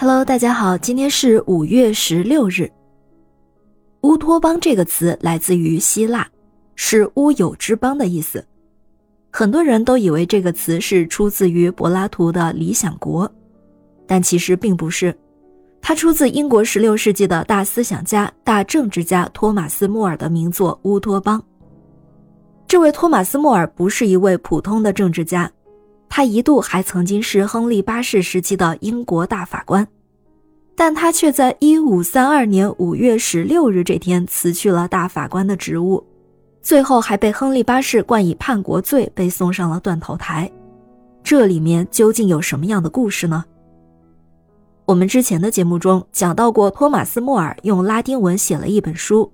[0.00, 2.70] Hello，大家好，今天是五月十六日。
[4.02, 6.24] 乌托邦这个词来自于希腊，
[6.76, 8.46] 是乌有之邦的意思。
[9.32, 13.28] 很多人都以为这个词是出自于柏拉图的《理想国》，
[14.06, 15.12] 但其实并不是。
[15.82, 21.40] 它出自英国16世纪的大思想家、大政治家托马斯·莫尔的名作《乌托邦》。
[22.68, 25.50] 这位托马斯·莫尔不是一位普通的政治家。
[26.08, 29.86] 他一度还曾经是亨利八世时期的英国大法官，
[30.74, 36.04] 但他却在1532年5月16日这天辞去了大法官的职务，
[36.62, 40.50] 最后还被亨利八世冠以叛国罪，被送上了断头台。
[41.22, 43.44] 这里面究竟有什么样的故事呢？
[44.86, 49.30] 我们之前的节目中讲到过，托马斯·莫尔用拉丁文写了一本书，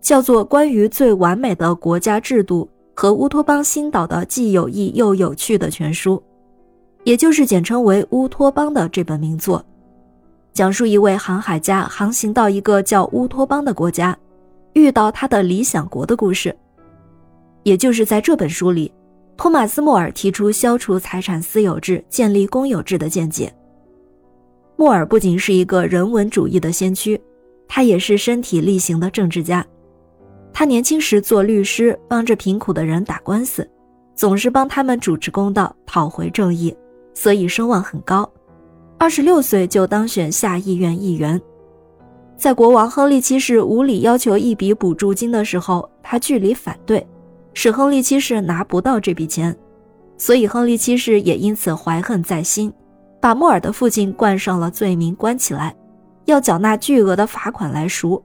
[0.00, 2.68] 叫做《关于最完美的国家制度》。
[3.00, 6.22] 和乌托邦新岛的既有益又有趣的全书，
[7.04, 9.64] 也就是简称为《乌托邦》的这本名作，
[10.52, 14.14] 讲述一位航海家航行到一个叫乌托邦的国家，
[14.74, 16.54] 遇到他的理想国的故事。
[17.62, 18.92] 也就是在这本书里，
[19.34, 23.50] 托马斯·莫尔提出消除财产私有制、建立公有制的见解。
[24.76, 27.18] 莫尔不仅是一个人文主义的先驱，
[27.66, 29.66] 他也是身体力行的政治家。
[30.52, 33.68] 他年轻时做律师，帮着贫苦的人打官司，
[34.14, 36.76] 总是帮他们主持公道，讨回正义，
[37.14, 38.30] 所以声望很高。
[38.98, 41.40] 二十六岁就当选下议院议员。
[42.36, 47.06] 在国王亨利七世无理要求一笔补助金的时候，他据理反对，
[47.54, 49.56] 使亨利七世拿不到这笔钱，
[50.18, 52.72] 所以亨利七世也因此怀恨在心，
[53.20, 55.74] 把莫尔的父亲冠上了罪名，关起来，
[56.26, 58.22] 要缴纳巨额的罚款来赎。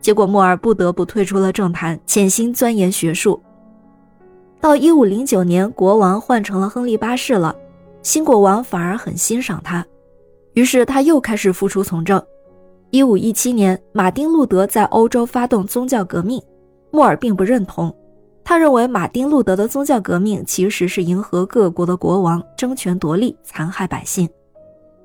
[0.00, 3.40] 结果，莫尔不得不退出了政坛，潜心钻研学术。
[4.60, 7.54] 到一五零九年，国王换成了亨利八世了，
[8.02, 9.84] 新国王反而很欣赏他，
[10.54, 12.22] 于是他又开始复出从政。
[12.90, 16.42] 一五一七年，马丁·路德在欧洲发动宗教革命，
[16.90, 17.94] 莫尔并不认同，
[18.42, 24.28] 他认为马丁·路德的宗教革命其实是迎合各国的国王争权夺利，残害百姓。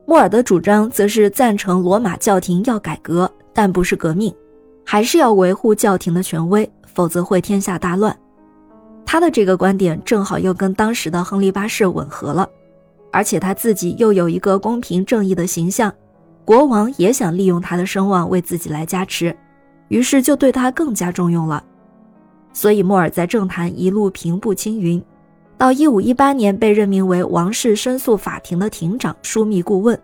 [0.05, 4.33] 莫尔的主张则是赞成罗马教廷要改革，但不是革命。
[4.85, 8.15] 还是要维护教廷的权威，否则会天下大乱。
[9.05, 12.47] 他的这个观点正好又跟当时的亨利八世吻合了，
[13.11, 15.93] 而且他自己又有一个公平正义的形象，
[16.43, 19.35] 国王也想利用他的声望为自己来加持，
[19.87, 21.63] 于是就对他更加重用了。
[22.53, 25.03] 所以莫尔在政坛一路平步青云，
[25.57, 29.99] 到一五一八年被任命为王室申诉法庭的庭长、枢密顾问，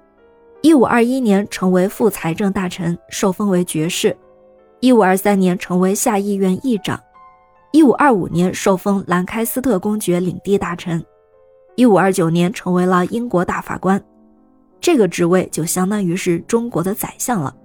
[0.62, 4.16] 一五二一年成为副财政大臣，受封为爵士。
[4.82, 7.00] 一五二三年成为下议院议长，
[7.72, 11.06] 一五二五年受封兰开斯特公爵领地大臣，
[11.76, 14.04] 一五二九年成为了英国大法官，
[14.80, 17.56] 这个职位就相当于是中国的宰相了。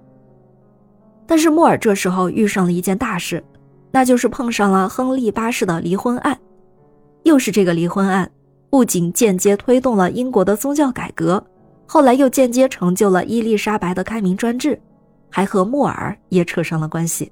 [1.25, 3.43] 但是莫尔这时候遇上了一件大事，
[3.89, 6.39] 那就是碰上了亨利八世的离婚案，
[7.23, 8.29] 又是这个离婚案，
[8.69, 11.43] 不仅间接推动了英国的宗教改革，
[11.87, 14.79] 后来又间接成就了伊丽莎白的开明专制。
[15.29, 17.31] 还和莫尔也扯上了关系。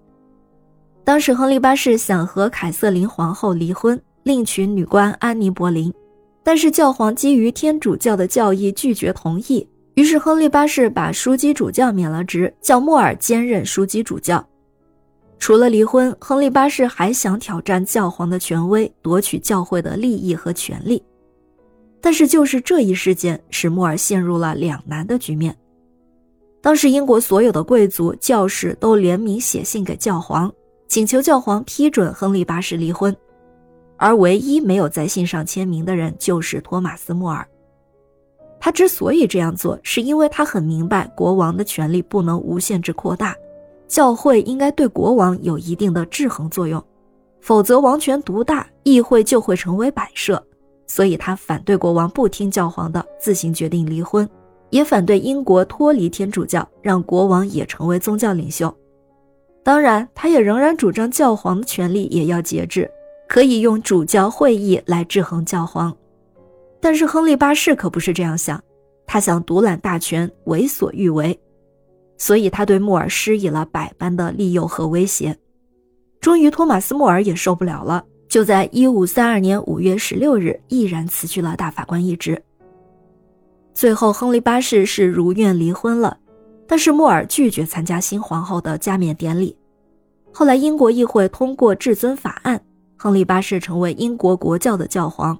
[1.03, 5.93] 当时亨利八世想和凯瑟琳皇后离婚，另娶女官安妮·博林，
[6.43, 9.67] 但是教皇基于天主教的教义拒绝同意。
[9.93, 14.45] 于是亨利八世把枢机主教免了职，叫莫尔兼任枢机主教。
[15.37, 21.01] 除了离婚，亨利八世还想挑战教皇的权威，夺取教会的利益和权利。
[22.01, 25.55] 但是就是这一事件，使穆尔陷入了两难的局面。
[26.65, 30.51] 当时，英国所有的贵族、教士都联名写信给教皇，
[30.87, 33.15] 请求教皇批准亨利八世离婚，
[33.97, 37.47] 而唯一没有在信上签名的人就是托马斯·莫尔。
[38.59, 43.35] 他之所以这样做，是因为他很明白国王的权力不能无限制扩大，
[43.87, 46.83] 教会应该对国王有一定的制衡作用，
[47.41, 50.43] 否则王权独大，议会就会成为摆设。
[50.87, 54.27] 所以他反对国王不听教皇的，自行决定离婚。
[54.69, 58.75] 也反对英国脱离天主教，让国王也成为宗教领袖。
[59.63, 62.89] 当然，他也仍然主张教皇的权力也要节制，
[63.27, 65.95] 可以用主教会议来制衡教皇。
[66.79, 68.63] 但是亨利八世可不是这样想，
[69.07, 71.39] 他想独揽大权，为所欲为，
[72.17, 75.35] 所以他对穆尔施以了百般的利诱和威胁。
[76.21, 82.39] 终于，托马斯·莫尔也受不了了，就在一五三二年五月十六日毅然辞去了大法官一职。
[83.75, 86.17] 最后，亨利八世是如愿离婚了，
[86.65, 89.53] 但是莫尔拒绝参加新皇后的加冕典礼。
[90.31, 92.59] 后来，英国议会通过至尊法案，
[92.95, 95.37] 亨利八世成为英国国教的教皇。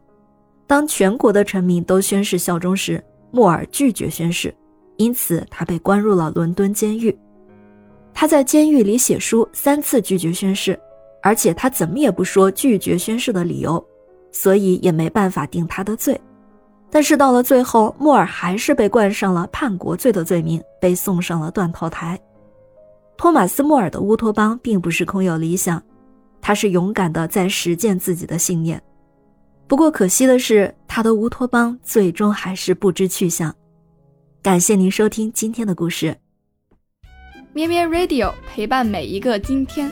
[0.67, 3.01] 当全国的臣民都宣誓效忠时，
[3.31, 4.53] 莫尔拒绝宣誓，
[4.97, 7.17] 因此他被关入了伦敦监狱。
[8.13, 10.77] 他在监狱里写书，三次拒绝宣誓，
[11.21, 13.81] 而且他怎么也不说拒绝宣誓的理由，
[14.33, 16.19] 所以也没办法定他的罪。
[16.89, 22.19] 但是到了最后，莫尔还是被冠上了叛国罪的罪名，被送上了断头台。
[23.17, 25.81] 托马斯·莫尔的乌托邦并不是空有理想，
[26.41, 28.81] 他是勇敢的在实践自己的信念。
[29.67, 33.53] 不过可惜的是，他的乌托邦最终还是不知去向。
[34.41, 36.15] 感谢您收听今天的故事。
[37.51, 39.91] 咩咩 Radio 陪伴每一个今天。